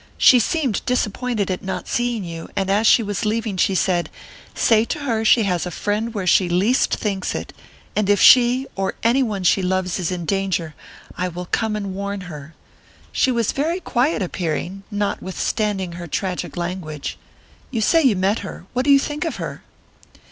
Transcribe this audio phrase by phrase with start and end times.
[0.17, 4.09] She seemed disappointed at not seeing you, and as she was leaving she said,
[4.55, 7.53] 'Say to her she has a friend where she least thinks it,
[7.95, 10.73] and if she, or any one she loves, is in danger,
[11.15, 12.55] I will come and warn her.'
[13.11, 17.19] She was very quiet appearing, notwithstanding her tragic language.
[17.69, 19.61] You say you met her; what do you think of her?"